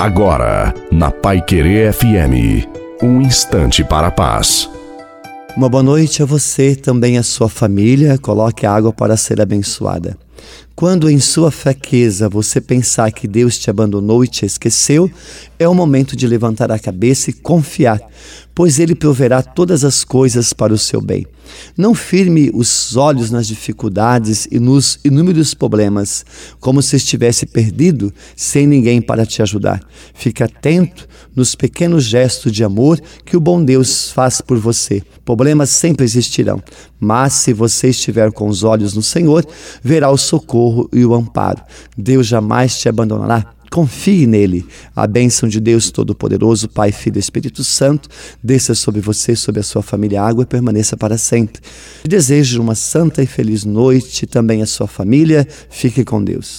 [0.00, 2.66] Agora, na Pai Querer FM,
[3.02, 4.66] um instante para a paz.
[5.54, 8.16] Uma boa noite a você, também a sua família.
[8.16, 10.16] Coloque a água para ser abençoada.
[10.74, 15.10] Quando em sua fraqueza você pensar que Deus te abandonou e te esqueceu,
[15.58, 18.00] é o momento de levantar a cabeça e confiar,
[18.54, 21.26] pois Ele proverá todas as coisas para o seu bem.
[21.76, 26.24] Não firme os olhos nas dificuldades e nos inúmeros problemas,
[26.58, 29.80] como se estivesse perdido sem ninguém para te ajudar.
[30.14, 35.02] Fique atento nos pequenos gestos de amor que o bom Deus faz por você.
[35.24, 36.62] Problemas sempre existirão,
[36.98, 39.46] mas se você estiver com os olhos no Senhor,
[39.82, 41.62] verá o socorro e o amparo.
[41.96, 43.44] Deus jamais te abandonará.
[43.70, 44.66] Confie nele.
[44.94, 48.08] A bênção de Deus Todo-Poderoso, Pai, Filho e Espírito Santo,
[48.42, 51.62] desça sobre você, sobre a sua família, água e permaneça para sempre.
[52.04, 55.46] Desejo uma santa e feliz noite também a sua família.
[55.68, 56.58] Fique com Deus.